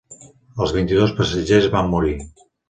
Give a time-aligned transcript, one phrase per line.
[0.65, 2.17] Els vint-i-dos passatgers van morir.